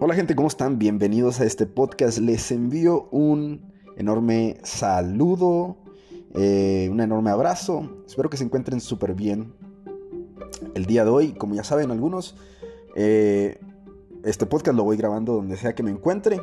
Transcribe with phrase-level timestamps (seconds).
[0.00, 0.78] Hola gente, ¿cómo están?
[0.78, 2.18] Bienvenidos a este podcast.
[2.18, 5.76] Les envío un enorme saludo,
[6.34, 8.04] eh, un enorme abrazo.
[8.06, 9.54] Espero que se encuentren súper bien
[10.76, 11.32] el día de hoy.
[11.32, 12.36] Como ya saben algunos,
[12.94, 13.58] eh,
[14.22, 16.40] este podcast lo voy grabando donde sea que me encuentre.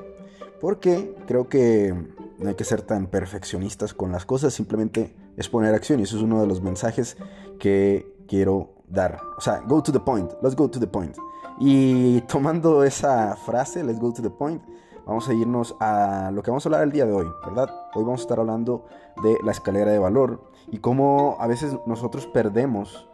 [0.59, 1.95] Porque creo que
[2.37, 6.17] no hay que ser tan perfeccionistas con las cosas, simplemente es poner acción y eso
[6.17, 7.15] es uno de los mensajes
[7.57, 9.19] que quiero dar.
[9.37, 11.15] O sea, go to the point, let's go to the point.
[11.59, 14.61] Y tomando esa frase, let's go to the point,
[15.05, 17.69] vamos a irnos a lo que vamos a hablar el día de hoy, ¿verdad?
[17.93, 18.85] Hoy vamos a estar hablando
[19.23, 23.07] de la escalera de valor y cómo a veces nosotros perdemos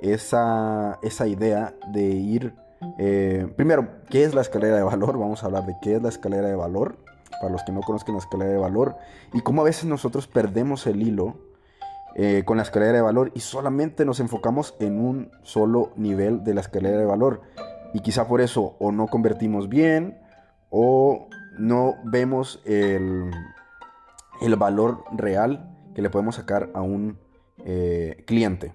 [0.00, 2.54] esa, esa idea de ir...
[2.98, 5.18] Eh, primero, ¿qué es la escalera de valor?
[5.18, 6.96] Vamos a hablar de qué es la escalera de valor,
[7.40, 8.96] para los que no conozcan la escalera de valor,
[9.32, 11.36] y cómo a veces nosotros perdemos el hilo
[12.16, 16.54] eh, con la escalera de valor y solamente nos enfocamos en un solo nivel de
[16.54, 17.40] la escalera de valor.
[17.92, 20.18] Y quizá por eso o no convertimos bien
[20.70, 23.32] o no vemos el,
[24.40, 27.18] el valor real que le podemos sacar a un
[27.64, 28.72] eh, cliente.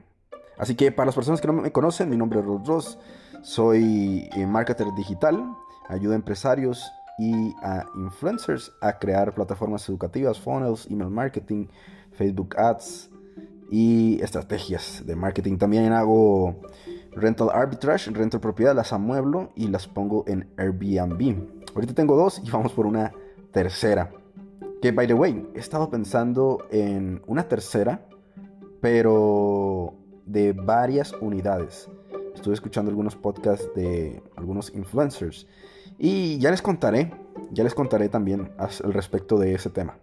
[0.57, 2.99] Así que para las personas que no me conocen, mi nombre es Ross Ross,
[3.41, 5.41] soy eh, marketer digital,
[5.87, 11.67] ayudo a empresarios y a influencers a crear plataformas educativas, funnels, email marketing,
[12.11, 13.09] Facebook Ads
[13.71, 15.57] y estrategias de marketing.
[15.57, 16.61] También hago
[17.11, 21.47] rental arbitrage, rental propiedad, las amueblo y las pongo en Airbnb.
[21.75, 23.13] Ahorita tengo dos y vamos por una
[23.51, 24.11] tercera.
[24.81, 28.05] Que, by the way, he estado pensando en una tercera,
[28.81, 29.93] pero
[30.25, 31.89] de varias unidades.
[32.33, 35.47] Estuve escuchando algunos podcasts de algunos influencers
[35.97, 37.13] y ya les contaré,
[37.51, 39.97] ya les contaré también al respecto de ese tema.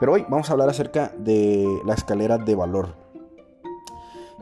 [0.00, 2.94] Pero hoy vamos a hablar acerca de la escalera de valor.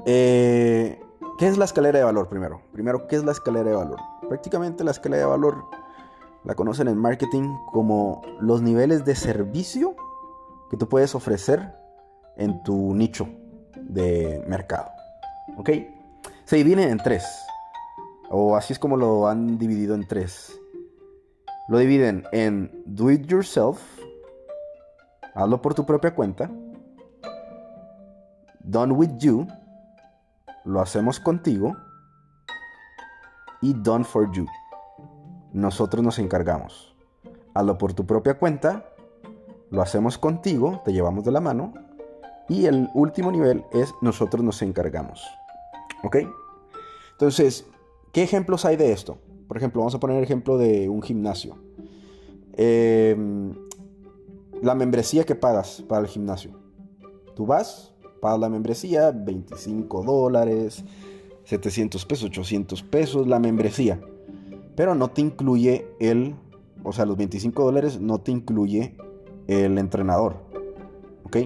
[0.05, 1.01] Eh,
[1.39, 2.63] ¿Qué es la escalera de valor primero?
[2.73, 3.99] Primero, ¿qué es la escalera de valor?
[4.29, 5.65] Prácticamente la escalera de valor
[6.45, 9.97] la conocen en marketing como los niveles de servicio
[10.71, 11.75] que tú puedes ofrecer
[12.37, 13.29] en tu nicho
[13.81, 14.91] de mercado.
[15.57, 15.71] ¿Ok?
[16.45, 17.25] Se dividen en tres.
[18.31, 20.59] O así es como lo han dividido en tres.
[21.69, 23.81] Lo dividen en do it yourself,
[25.37, 26.51] hazlo por tu propia cuenta,
[28.61, 29.47] done with you,
[30.65, 31.77] lo hacemos contigo
[33.61, 34.47] y done for you.
[35.53, 36.97] Nosotros nos encargamos.
[37.55, 38.87] Hazlo por tu propia cuenta,
[39.71, 41.75] lo hacemos contigo, te llevamos de la mano
[42.49, 45.23] y el último nivel es nosotros nos encargamos.
[46.03, 46.17] ¿Ok?
[47.13, 47.67] Entonces,
[48.13, 49.19] ¿qué ejemplos hay de esto?
[49.49, 51.57] Por ejemplo, vamos a poner el ejemplo de un gimnasio.
[52.55, 53.66] Em,
[54.63, 56.53] la membresía que pagas para el gimnasio.
[57.35, 60.85] Tú vas, pagas la membresía, 25 dólares,
[61.45, 64.01] 700 pesos, 800 pesos, la membresía.
[64.75, 66.35] Pero no te incluye el,
[66.83, 68.97] o sea, los 25 dólares no te incluye
[69.47, 70.37] el entrenador.
[71.25, 71.37] ¿Ok?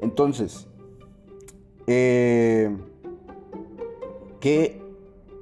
[0.00, 0.66] Entonces,
[1.86, 2.76] eh,
[4.40, 4.82] ¿qué,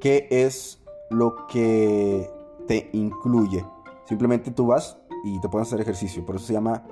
[0.01, 0.81] ¿qué es
[1.11, 2.31] lo que
[2.67, 3.65] te incluye?
[4.07, 6.25] Simplemente tú vas y te pueden hacer ejercicio.
[6.25, 6.83] Por eso se llama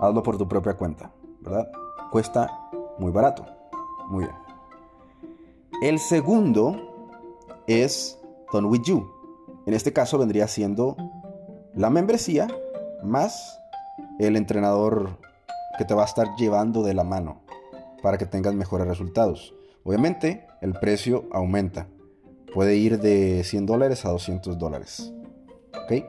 [0.00, 1.70] hazlo por tu propia cuenta, ¿verdad?
[2.10, 2.48] Cuesta
[2.98, 3.46] muy barato.
[4.08, 4.36] Muy bien.
[5.82, 6.76] El segundo
[7.66, 8.18] es
[8.52, 9.10] Done With You.
[9.66, 10.96] En este caso vendría siendo
[11.74, 12.48] la membresía
[13.02, 13.58] más
[14.18, 15.18] el entrenador
[15.78, 17.40] que te va a estar llevando de la mano
[18.02, 19.54] para que tengas mejores resultados.
[19.84, 21.86] Obviamente el precio aumenta.
[22.52, 25.12] Puede ir de 100 dólares a 200 dólares.
[25.84, 26.04] ¿Ok?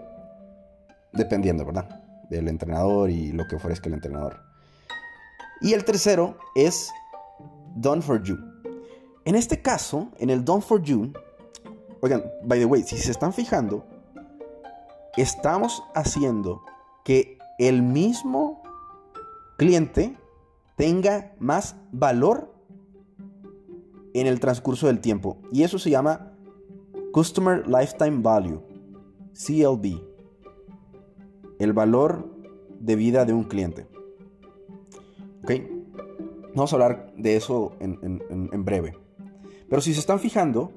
[1.13, 2.03] Dependiendo, ¿verdad?
[2.29, 4.39] Del entrenador y lo que ofrezca el entrenador.
[5.61, 6.91] Y el tercero es
[7.75, 8.37] Done for You.
[9.25, 11.13] En este caso, en el Done for You,
[12.01, 13.85] oigan, by the way, si se están fijando,
[15.15, 16.63] estamos haciendo
[17.05, 18.61] que el mismo
[19.57, 20.17] cliente
[20.75, 22.53] tenga más valor
[24.13, 25.37] en el transcurso del tiempo.
[25.51, 26.33] Y eso se llama
[27.11, 28.61] Customer Lifetime Value,
[29.33, 30.12] CLV,
[31.63, 32.29] el valor
[32.79, 33.87] de vida de un cliente.
[35.43, 35.51] ¿Ok?
[36.55, 38.95] Vamos a hablar de eso en, breve.
[39.69, 40.71] Pero si se están fijando,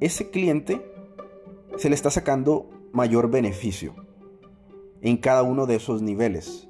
[0.00, 0.84] ese cliente
[1.76, 3.94] se le está sacando mayor beneficio
[5.02, 6.68] en cada uno de esos niveles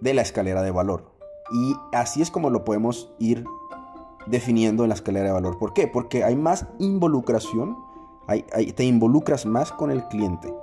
[0.00, 1.12] de la escalera de valor.
[1.52, 3.44] Y así es como lo podemos ir
[4.26, 5.58] definiendo en la escalera de valor.
[5.58, 5.86] ¿Por qué?
[5.86, 7.76] Porque hay más involucración,
[8.74, 10.54] te involucras más con el cliente,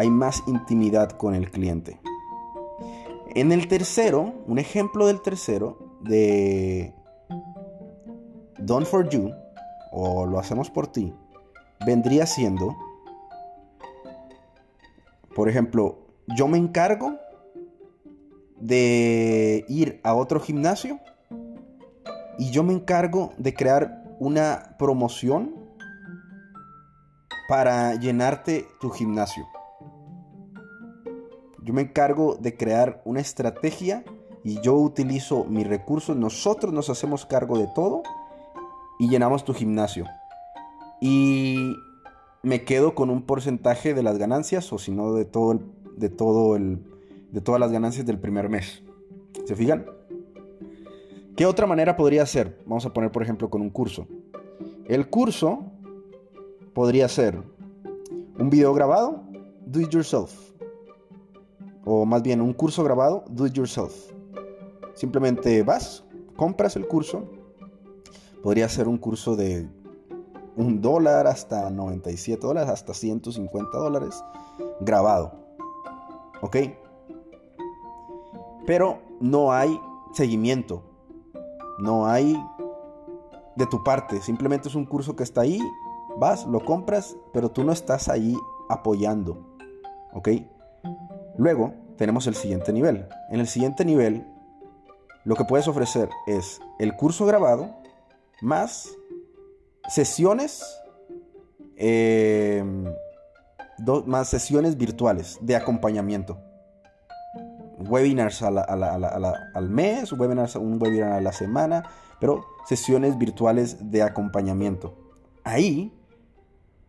[0.00, 2.00] hay más intimidad con el cliente.
[3.34, 6.94] En el tercero, un ejemplo del tercero de
[8.58, 9.30] Done for You
[9.92, 11.14] o lo hacemos por ti,
[11.84, 12.76] vendría siendo
[15.34, 15.98] por ejemplo,
[16.36, 17.18] yo me encargo
[18.58, 20.98] de ir a otro gimnasio
[22.38, 25.54] y yo me encargo de crear una promoción
[27.48, 29.46] para llenarte tu gimnasio.
[31.62, 34.04] Yo me encargo de crear una estrategia
[34.44, 36.16] y yo utilizo mis recursos.
[36.16, 38.02] Nosotros nos hacemos cargo de todo
[38.98, 40.06] y llenamos tu gimnasio.
[41.00, 41.74] Y
[42.42, 45.60] me quedo con un porcentaje de las ganancias o si no de todo el,
[45.96, 46.82] de todo el
[47.30, 48.82] de todas las ganancias del primer mes.
[49.44, 49.86] ¿Se fijan?
[51.36, 52.58] ¿Qué otra manera podría ser?
[52.66, 54.06] Vamos a poner por ejemplo con un curso.
[54.86, 55.64] El curso
[56.74, 57.40] podría ser
[58.38, 59.22] un video grabado,
[59.64, 60.49] do it yourself.
[61.84, 63.94] O más bien un curso grabado, do it yourself.
[64.94, 66.04] Simplemente vas,
[66.36, 67.24] compras el curso.
[68.42, 69.68] Podría ser un curso de
[70.56, 74.22] un dólar hasta 97 dólares, hasta 150 dólares,
[74.80, 75.32] grabado.
[76.42, 76.56] ¿Ok?
[78.66, 79.78] Pero no hay
[80.12, 80.82] seguimiento.
[81.78, 82.36] No hay
[83.56, 84.20] de tu parte.
[84.20, 85.60] Simplemente es un curso que está ahí.
[86.18, 88.36] Vas, lo compras, pero tú no estás ahí
[88.68, 89.38] apoyando.
[90.12, 90.28] ¿Ok?
[91.40, 93.08] Luego tenemos el siguiente nivel.
[93.30, 94.26] En el siguiente nivel,
[95.24, 97.76] lo que puedes ofrecer es el curso grabado
[98.42, 98.90] más
[99.88, 100.62] sesiones,
[101.76, 102.62] eh,
[104.04, 106.38] más sesiones virtuales de acompañamiento
[107.88, 111.84] webinars al mes, webinars, un webinar a la semana,
[112.20, 114.94] pero sesiones virtuales de acompañamiento.
[115.42, 115.90] Ahí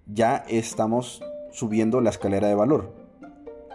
[0.07, 3.00] ya estamos subiendo la escalera de valor.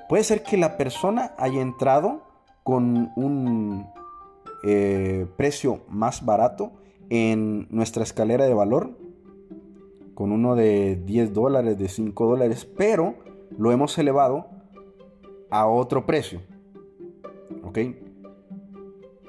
[0.08, 2.22] Puede ser que la persona haya entrado
[2.62, 3.86] con un
[4.64, 6.72] eh, precio más barato
[7.10, 8.98] en nuestra escalera de valor,
[10.14, 13.14] con uno de 10 dólares, de 5 dólares, pero
[13.56, 14.46] lo hemos elevado
[15.50, 16.40] a otro precio.
[17.62, 17.78] ¿ok?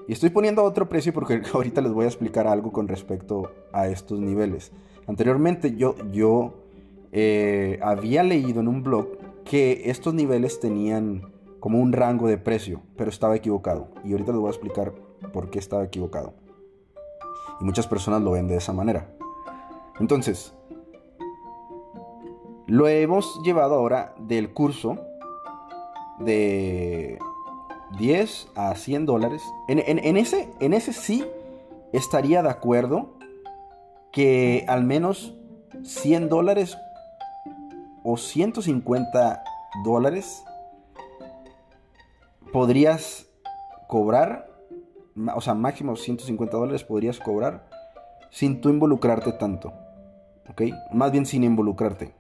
[0.07, 3.87] Y estoy poniendo otro precio porque ahorita les voy a explicar algo con respecto a
[3.87, 4.71] estos niveles.
[5.07, 6.53] Anteriormente yo, yo
[7.11, 9.16] eh, había leído en un blog
[9.49, 13.89] que estos niveles tenían como un rango de precio, pero estaba equivocado.
[14.03, 14.93] Y ahorita les voy a explicar
[15.33, 16.33] por qué estaba equivocado.
[17.59, 19.09] Y muchas personas lo ven de esa manera.
[19.99, 20.53] Entonces,
[22.67, 24.99] lo hemos llevado ahora del curso
[26.19, 27.17] de
[27.97, 29.43] 10 a 100 dólares.
[29.67, 31.25] En, ese, en ese sí
[31.93, 33.13] estaría de acuerdo
[34.11, 35.35] que al menos
[35.83, 36.77] 100 dólares
[38.09, 39.43] o 150
[39.83, 40.45] dólares
[42.53, 43.27] podrías
[43.89, 44.49] cobrar,
[45.35, 47.67] o sea, máximo 150 dólares podrías cobrar
[48.29, 49.73] sin tú involucrarte tanto.
[50.49, 50.61] ¿Ok?
[50.93, 52.15] Más bien sin involucrarte.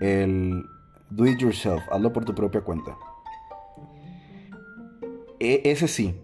[0.00, 0.64] El
[1.10, 2.96] do it yourself, hazlo por tu propia cuenta.
[5.38, 6.18] E, ese sí,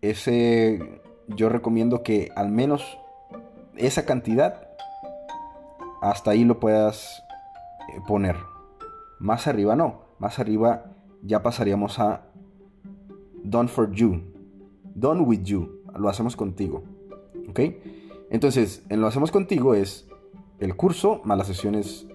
[0.00, 2.98] ese yo recomiendo que al menos
[3.76, 4.68] esa cantidad
[6.00, 7.25] hasta ahí lo puedas
[8.06, 8.36] poner.
[9.18, 10.92] Más arriba no, más arriba
[11.22, 12.26] ya pasaríamos a
[13.42, 14.20] done for you,
[14.94, 16.82] done with you, lo hacemos contigo.
[17.48, 17.60] ¿Ok?
[18.30, 20.08] Entonces, en lo hacemos contigo es
[20.58, 22.06] el curso más las sesiones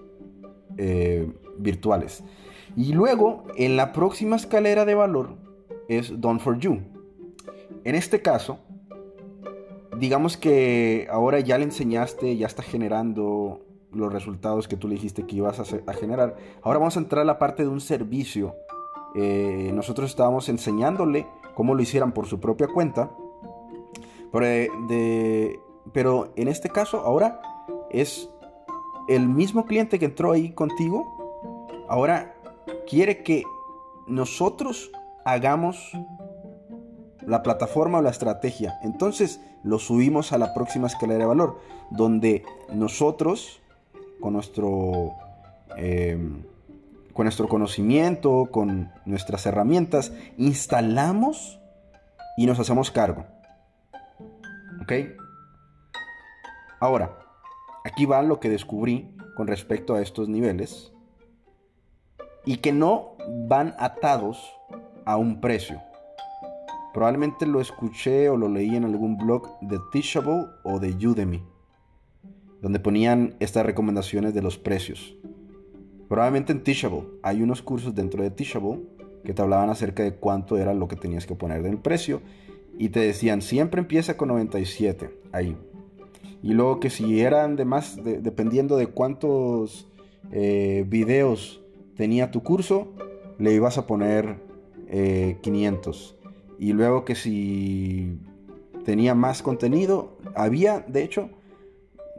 [0.77, 2.23] eh, virtuales.
[2.75, 5.35] Y luego, en la próxima escalera de valor,
[5.87, 6.79] es Done for You.
[7.83, 8.59] En este caso,
[9.97, 13.61] digamos que ahora ya le enseñaste, ya está generando
[13.93, 16.35] los resultados que tú le dijiste que ibas a, generar.
[16.61, 18.55] Ahora vamos a entrar a la parte de un servicio.
[19.15, 23.11] Eh, nosotros estábamos enseñándole cómo lo hicieran por su propia cuenta.
[24.41, 25.59] Eh,
[25.91, 27.41] pero en este caso ahora
[27.89, 28.29] es
[29.07, 31.67] el mismo cliente que entró ahí contigo.
[31.89, 32.35] Ahora
[32.87, 33.43] quiere que
[34.07, 34.91] nosotros
[35.25, 35.91] hagamos
[37.25, 38.79] la plataforma o la estrategia.
[38.83, 42.43] Entonces lo subimos a la próxima escalera de valor, donde
[42.73, 43.61] nosotros,
[44.21, 45.15] con nuestro,
[45.75, 46.43] em,
[47.13, 51.59] con nuestro conocimiento, con nuestras herramientas, instalamos
[52.37, 53.25] y nos hacemos cargo.
[54.81, 54.93] ¿Ok?
[56.79, 57.17] Ahora,
[57.83, 60.93] aquí va lo que descubrí con respecto a estos niveles
[62.45, 64.53] y que no van atados
[65.05, 65.81] a un precio.
[66.93, 71.43] Probablemente lo escuché o lo leí en algún blog de Teachable o de Udemy,
[72.61, 75.17] donde ponían estas recomendaciones de los precios.
[76.07, 78.81] Probablemente en Teachable hay unos cursos dentro de Teachable
[79.23, 82.21] que te hablaban acerca de cuánto era lo que tenías que poner del precio
[82.77, 85.57] y te decían siempre empieza con 97 ahí.
[86.43, 89.87] Y luego que si eran de más, dependiendo de cuántos
[90.31, 91.61] eh, videos
[91.95, 92.93] tenía tu curso,
[93.37, 94.37] le ibas a poner
[95.41, 96.17] 500.
[96.19, 98.17] Eh, y luego que si
[98.83, 101.29] tenía más contenido, había, de hecho,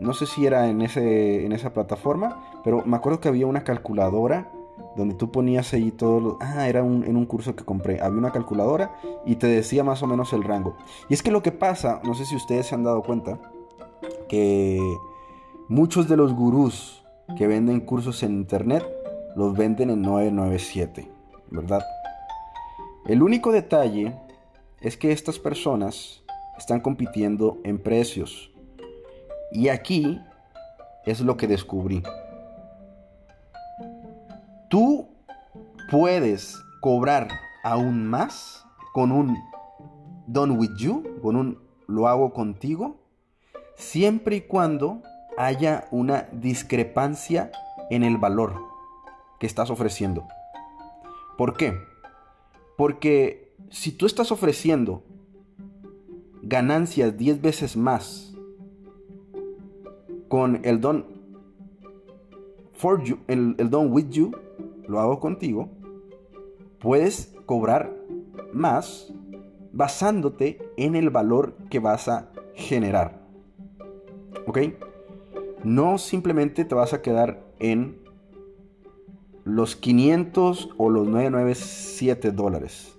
[0.02, 3.64] no sé si era en, ese, en esa plataforma, pero me acuerdo que había una
[3.64, 4.50] calculadora
[4.96, 6.38] donde tú ponías ahí todo lo...
[6.40, 8.00] Ah, era en un curso que compré.
[8.00, 8.94] Había una calculadora
[9.24, 10.76] y te decía más o menos el rango.
[11.08, 13.38] Y es que lo que pasa, no sé si ustedes se han dado cuenta,
[14.28, 14.80] que
[15.68, 17.04] muchos de los gurús
[17.36, 18.84] que venden cursos en internet
[19.34, 21.10] los venden en 997,
[21.50, 21.82] ¿verdad?
[23.06, 24.14] El único detalle
[24.80, 26.22] es que estas personas
[26.58, 28.51] están compitiendo en precios.
[29.52, 30.20] Y aquí
[31.04, 32.02] es lo que descubrí.
[34.68, 35.08] Tú
[35.90, 37.28] puedes cobrar
[37.62, 39.36] aún más con un
[40.26, 42.96] done with you, con un lo hago contigo,
[43.76, 45.02] siempre y cuando
[45.36, 47.50] haya una discrepancia
[47.90, 48.54] en el valor
[49.38, 50.26] que estás ofreciendo.
[51.36, 51.74] ¿Por qué?
[52.76, 55.02] Porque si tú estás ofreciendo
[56.42, 58.31] ganancias 10 veces más
[60.32, 61.04] con el don
[62.72, 64.30] for you, el, el don with you,
[64.88, 65.68] lo hago contigo,
[66.78, 67.94] puedes cobrar
[68.50, 69.12] más
[69.72, 73.20] basándote en el valor que vas a generar.
[74.46, 74.58] ¿Ok?
[75.64, 78.00] No simplemente te vas a quedar en
[79.44, 82.98] los 500 o los 997 dólares.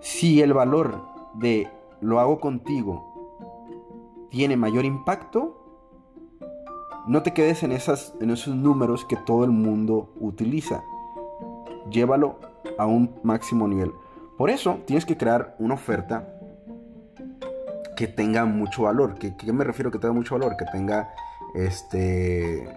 [0.00, 1.00] Si el valor
[1.32, 1.66] de
[2.02, 3.09] lo hago contigo
[4.30, 5.56] tiene mayor impacto,
[7.06, 10.82] no te quedes en, esas, en esos números que todo el mundo utiliza.
[11.90, 12.38] Llévalo
[12.78, 13.92] a un máximo nivel.
[14.38, 16.28] Por eso tienes que crear una oferta
[17.96, 19.16] que tenga mucho valor.
[19.18, 20.56] ¿Qué, me refiero que tenga mucho valor?
[20.56, 21.10] Que tenga
[21.54, 22.68] este.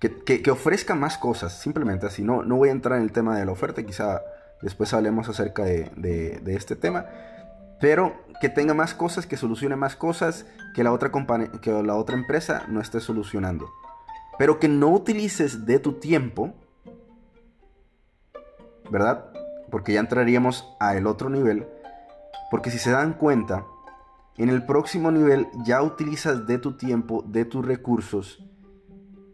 [0.00, 2.22] Que, ofrezca más cosas, simplemente así.
[2.22, 4.22] No, no voy a entrar en el tema de la oferta, quizá
[4.62, 7.06] después hablemos acerca de, de este tema.
[7.80, 11.10] Pero que tenga más cosas, que solucione más cosas que la otra,
[11.60, 13.70] que la otra empresa no esté solucionando.
[14.38, 16.54] Pero que no utilices de tu tiempo,
[18.90, 19.30] ¿verdad?
[19.70, 21.66] Porque ya entraríamos a el otro nivel.
[22.50, 23.66] Porque si se dan cuenta,
[24.36, 28.44] en el próximo nivel ya utilizas de tu tiempo, de tus recursos.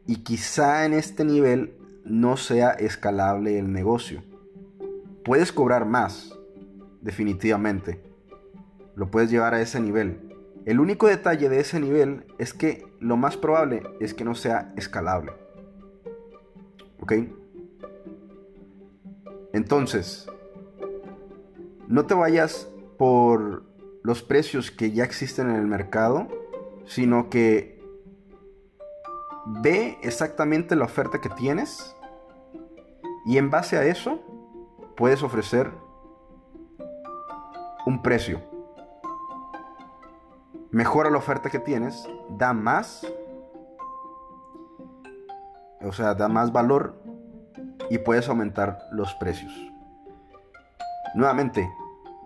[0.07, 4.23] Y quizá en este nivel no sea escalable el negocio.
[5.25, 6.35] Puedes cobrar más,
[7.01, 8.14] definitivamente
[8.97, 10.31] lo puedes llevar a ese nivel.
[10.65, 14.73] El único detalle de ese nivel es que lo más probable es que no sea
[14.77, 15.33] escalable.
[17.01, 17.13] ¿Ok?
[19.53, 20.27] Entonces,
[21.87, 23.65] no te vayas por
[24.03, 26.29] los precios que ya existen en el mercado,
[26.87, 27.83] sino que
[29.63, 31.95] ve exactamente la oferta que tienes
[33.27, 34.21] y en base a eso
[34.97, 35.71] puedes ofrecer
[37.87, 38.54] un precio
[40.75, 43.07] mejora la oferta que tienes, da más,
[45.81, 47.01] o sea, da más valor
[47.91, 49.53] y puedes aumentar los precios.
[51.15, 51.71] Nuevamente,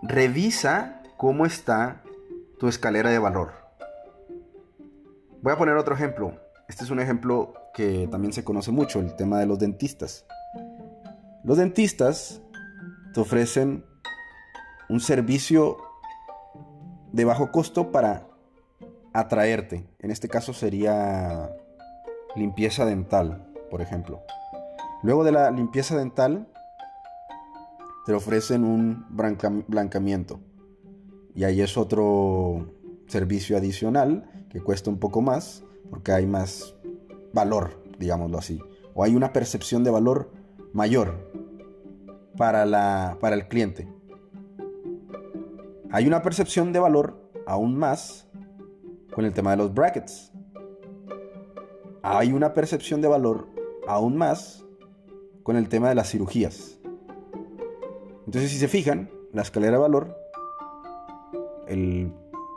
[0.01, 2.01] revisa cómo está
[2.57, 3.51] tu escalera de valor.
[5.43, 6.33] Voy a poner otro ejemplo.
[6.67, 10.25] Este es un ejemplo que también se conoce mucho, el tema de los dentistas.
[11.43, 12.41] Los dentistas
[13.13, 13.85] te ofrecen
[14.89, 15.77] un servicio
[17.11, 18.28] de bajo costo para
[19.19, 19.85] atraerte.
[19.99, 21.49] En este caso sería
[22.35, 24.21] limpieza dental, por ejemplo.
[25.03, 26.47] Luego de la limpieza dental,
[28.05, 29.05] te ofrecen un
[29.67, 30.39] blancamiento.
[31.35, 32.73] Y ahí es otro
[33.07, 36.75] servicio adicional que cuesta un poco más porque hay más
[37.33, 38.59] valor, digámoslo así.
[38.93, 40.31] O hay una percepción de valor
[40.73, 41.31] mayor
[42.37, 43.87] para, la, para el cliente.
[45.91, 48.28] Hay una percepción de valor aún más
[49.11, 50.31] con el tema de los brackets.
[52.01, 53.47] Hay una percepción de valor
[53.87, 54.65] aún más
[55.43, 56.79] con el tema de las cirugías.
[58.25, 60.15] Entonces, si se fijan, la escalera de valor,
[61.67, 62.13] el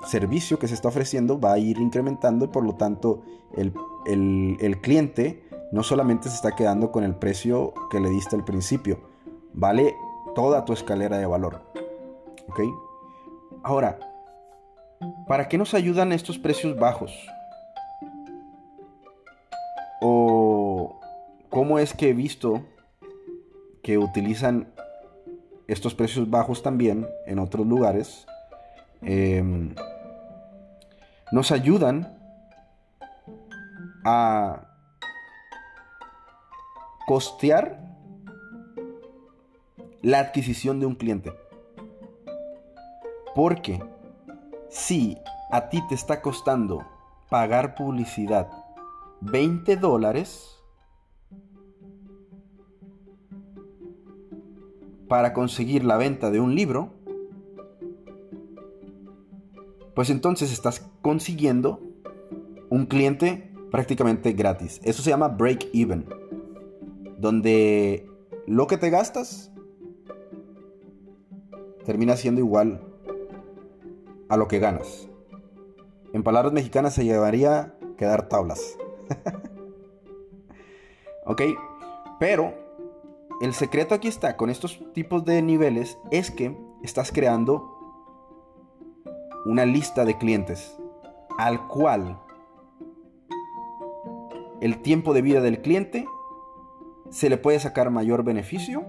[0.06, 3.22] servicio que se está ofreciendo va a ir incrementando y por lo tanto
[3.56, 3.72] el,
[4.06, 9.00] el cliente no solamente se está quedando con el precio que le diste al principio,
[9.54, 9.94] vale
[10.34, 11.62] toda tu escalera de valor.
[12.48, 12.60] ¿Ok?
[13.62, 13.98] Ahora,
[15.26, 17.12] ¿Para qué nos ayudan estos precios bajos?
[20.00, 21.00] ¿O
[21.48, 22.64] cómo es que he visto
[23.82, 24.72] que utilizan
[25.68, 28.26] estos precios bajos también en otros lugares?
[29.00, 29.74] Em,
[31.30, 32.18] nos ayudan
[34.04, 34.68] a
[37.06, 37.80] costear
[40.02, 41.32] la adquisición de un cliente.
[43.34, 43.80] Porque
[44.72, 45.18] si
[45.50, 46.82] a ti te está costando
[47.28, 48.50] pagar publicidad.
[49.20, 50.58] 20 dólares
[55.08, 56.94] para conseguir la venta de un libro,
[59.94, 61.80] pues entonces estás consiguiendo
[62.70, 64.80] un cliente prácticamente gratis.
[64.84, 66.06] Eso se llama break even,
[67.18, 68.08] donde
[68.46, 69.52] lo que te gastas
[71.84, 72.91] termina siendo igual
[74.32, 75.10] a lo que ganas.
[76.14, 78.78] En palabras mexicanas se llevaría quedar tablas.
[81.26, 81.42] ok,
[82.18, 82.54] pero
[83.42, 87.76] el secreto aquí está con estos tipos de niveles es que estás creando
[89.44, 90.78] una lista de clientes
[91.36, 92.18] al cual
[94.62, 96.06] el tiempo de vida del cliente
[97.10, 98.86] se le puede sacar mayor beneficio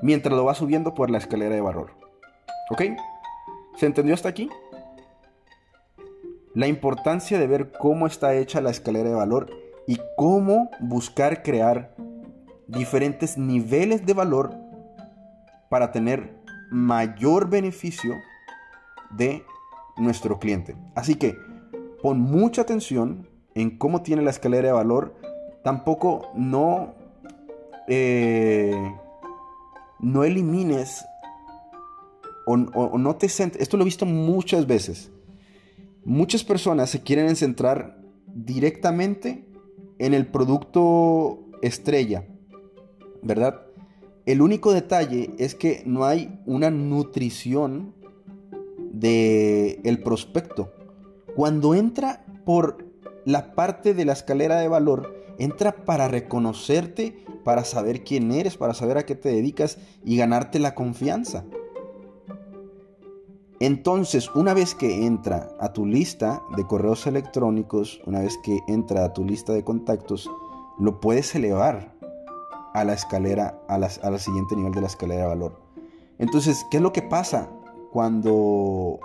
[0.00, 1.90] mientras lo va subiendo por la escalera de valor.
[2.70, 2.82] ¿Ok?
[3.76, 4.48] ¿Se entendió hasta aquí?
[6.54, 9.50] La importancia de ver cómo está hecha la escalera de valor
[9.86, 11.94] y cómo buscar crear
[12.68, 14.54] diferentes niveles de valor
[15.68, 16.36] para tener
[16.70, 18.14] mayor beneficio
[19.10, 19.44] de
[19.96, 20.76] nuestro cliente.
[20.94, 21.36] Así que
[22.02, 25.14] pon mucha atención en cómo tiene la escalera de valor.
[25.62, 26.94] Tampoco no,
[27.88, 28.94] eh,
[29.98, 31.04] no elimines
[32.46, 33.26] o, no te.
[33.26, 35.10] Esto lo he visto muchas veces.
[36.04, 39.46] Muchas personas se quieren centrar directamente
[39.98, 42.26] en el producto estrella,
[43.22, 43.62] ¿verdad?
[44.26, 47.94] El único detalle es que no hay una nutrición
[48.92, 50.72] de el prospecto.
[51.34, 52.86] Cuando entra por
[53.24, 58.74] la parte de la escalera de valor, entra para reconocerte, para saber quién eres, para
[58.74, 61.44] saber a qué te dedicas y ganarte la confianza.
[63.60, 69.04] Entonces, una vez que entra a tu lista de correos electrónicos, una vez que entra
[69.04, 70.30] a tu lista de contactos,
[70.78, 71.94] lo puedes elevar
[72.74, 75.60] a la escalera, al siguiente nivel de la escalera de valor.
[76.18, 77.48] Entonces, ¿qué es lo que pasa?
[77.94, 78.98] cuando,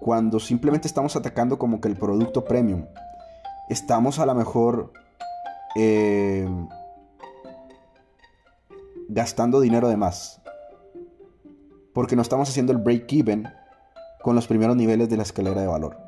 [0.00, 2.86] cuando simplemente estamos atacando como que el producto premium.
[3.68, 4.94] Estamos a lo mejor
[5.76, 6.48] eh,
[9.10, 10.40] gastando dinero de más.
[11.92, 13.48] Porque no estamos haciendo el break-even
[14.22, 15.98] con los primeros niveles de la escalera de valor.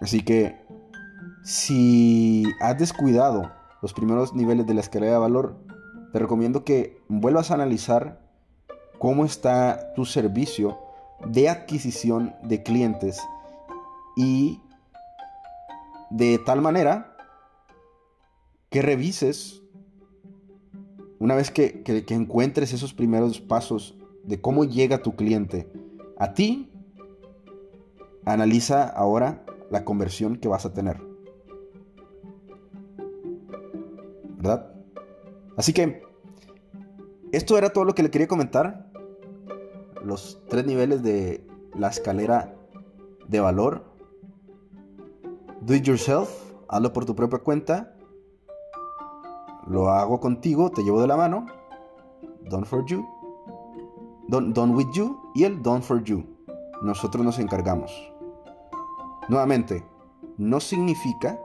[0.00, 0.60] Así que
[1.42, 3.50] si has descuidado
[3.82, 5.56] los primeros niveles de la escalera de valor,
[6.12, 8.20] te recomiendo que vuelvas a analizar
[8.98, 10.78] cómo está tu servicio
[11.24, 13.20] de adquisición de clientes
[14.16, 14.60] y
[16.10, 17.16] de tal manera
[18.70, 19.62] que revises
[21.18, 25.70] una vez que, encuentres esos primeros pasos de cómo llega tu cliente
[26.18, 26.70] a ti,
[28.24, 31.00] analiza ahora la conversión que vas a tener.
[34.36, 34.74] ¿Verdad?
[35.56, 36.02] Así que
[37.32, 38.90] esto era todo lo que le quería comentar
[40.04, 42.54] los tres niveles de la escalera
[43.28, 43.84] de valor.
[45.60, 46.28] Do it yourself,
[46.68, 47.95] hazlo por tu propia cuenta.
[49.66, 51.46] Lo hago contigo, te llevo de la mano.
[52.48, 53.04] Done for you.
[54.28, 56.24] Done, done with you y el done for you.
[56.82, 57.92] Nosotros nos encargamos.
[59.28, 59.84] Nuevamente,
[60.38, 61.40] no significa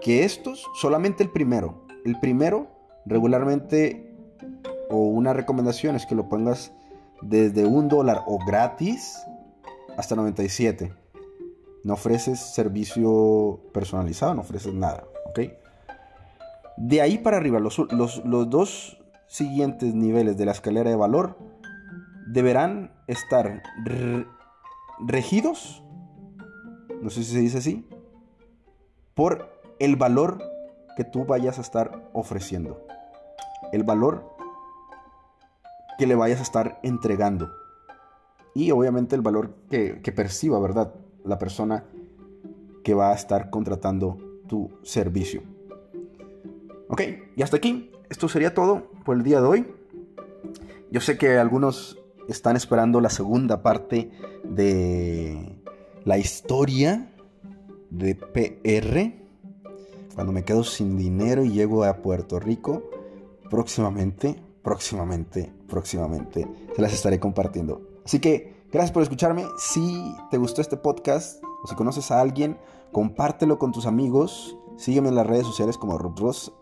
[0.00, 2.66] que estos, solamente el primero, el primero
[3.06, 4.16] regularmente
[4.90, 6.72] o una recomendación es que lo pongas
[7.22, 9.18] desde un dólar o gratis
[9.96, 10.92] hasta 97.
[11.84, 15.61] No ofreces servicio personalizado, no ofreces nada, ¿ok?
[16.76, 17.76] De ahí para arriba, los,
[18.24, 21.38] dos siguientes niveles de la escalera de valor
[22.26, 23.62] deberán estar
[25.06, 25.82] regidos,
[27.02, 27.86] no sé si se dice así,
[29.14, 30.42] por el valor
[30.96, 32.86] que tú vayas a estar ofreciendo.
[33.72, 34.32] El valor
[35.98, 37.50] que le vayas a estar entregando.
[38.54, 40.94] Y obviamente el valor que, perciba, ¿verdad?
[41.24, 41.84] La persona
[42.84, 45.42] que va a estar contratando tu servicio.
[46.92, 47.00] Ok,
[47.36, 47.90] y hasta aquí.
[48.10, 49.66] Esto sería todo por el día de hoy.
[50.90, 54.10] Yo sé que algunos están esperando la segunda parte
[54.44, 55.58] de
[56.04, 57.10] la historia
[57.88, 59.14] de PR.
[60.14, 62.90] Cuando me quedo sin dinero y llego a Puerto Rico
[63.48, 67.80] próximamente próximamente, próximamente se las estaré compartiendo.
[68.04, 69.46] Así que gracias por escucharme.
[69.56, 72.58] Si te gustó este podcast o si conoces a alguien,
[72.92, 74.58] compártelo con tus amigos.
[74.76, 76.52] Sígueme en las redes sociales como Ruth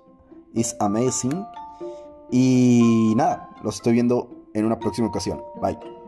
[0.55, 1.45] is amazing.
[2.31, 5.43] Y nada, los estoy viendo en una próxima ocasión.
[5.61, 6.00] Bye.